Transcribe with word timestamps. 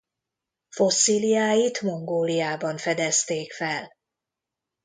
Fosszíliáit 0.69 1.81
Mongóliában 1.81 2.77
fedezték 2.77 3.53
fel. 3.53 3.91